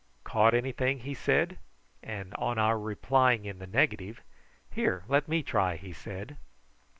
"Caught 0.23 0.55
anything?" 0.55 1.01
he 1.01 1.13
said; 1.13 1.59
and 2.01 2.33
on 2.33 2.57
our 2.57 2.79
replying 2.79 3.45
in 3.45 3.59
the 3.59 3.67
negative, 3.67 4.23
"Here, 4.71 5.03
let 5.07 5.27
me 5.27 5.43
try," 5.43 5.75
he 5.75 5.93
said. 5.93 6.37